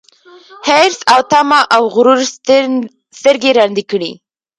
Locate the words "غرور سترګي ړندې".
1.93-3.83